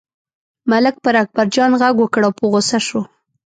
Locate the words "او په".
2.27-2.43